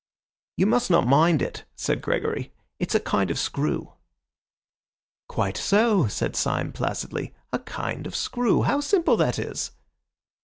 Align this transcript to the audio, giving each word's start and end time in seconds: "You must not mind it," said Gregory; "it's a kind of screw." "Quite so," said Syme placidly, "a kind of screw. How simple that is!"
"You 0.57 0.65
must 0.65 0.89
not 0.89 1.05
mind 1.05 1.43
it," 1.43 1.63
said 1.75 2.01
Gregory; 2.01 2.51
"it's 2.79 2.95
a 2.95 2.99
kind 2.99 3.29
of 3.29 3.37
screw." 3.37 3.93
"Quite 5.29 5.57
so," 5.57 6.07
said 6.07 6.35
Syme 6.35 6.71
placidly, 6.71 7.35
"a 7.53 7.59
kind 7.59 8.07
of 8.07 8.15
screw. 8.15 8.63
How 8.63 8.79
simple 8.79 9.15
that 9.17 9.37
is!" 9.37 9.69